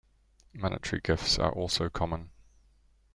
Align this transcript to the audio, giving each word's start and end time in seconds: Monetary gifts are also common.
Monetary 0.53 0.99
gifts 0.99 1.37
are 1.37 1.51
also 1.53 1.87
common. 1.87 2.31